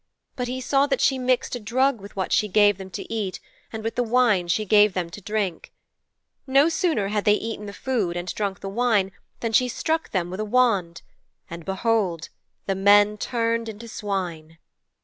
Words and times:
But 0.35 0.47
he 0.47 0.59
saw 0.61 0.87
that 0.87 0.99
she 0.99 1.19
mixed 1.19 1.55
a 1.55 1.59
drug 1.59 2.01
with 2.01 2.15
what 2.15 2.31
she 2.33 2.47
gave 2.47 2.79
them 2.79 2.89
to 2.89 3.13
eat 3.13 3.39
and 3.71 3.83
with 3.83 3.93
the 3.93 4.01
wine 4.01 4.47
she 4.47 4.65
gave 4.65 4.93
them 4.93 5.11
to 5.11 5.21
drink. 5.21 5.71
No 6.47 6.69
sooner 6.69 7.09
had 7.09 7.23
they 7.23 7.35
eaten 7.35 7.67
the 7.67 7.71
food 7.71 8.17
and 8.17 8.33
drunk 8.33 8.61
the 8.61 8.67
wine 8.67 9.11
than 9.41 9.53
she 9.53 9.67
struck 9.67 10.09
them 10.09 10.31
with 10.31 10.39
a 10.39 10.43
wand, 10.43 11.03
and 11.51 11.63
behold! 11.65 12.29
the 12.65 12.73
men 12.73 13.15
turned 13.19 13.69
into 13.69 13.87
swine. 13.87 14.57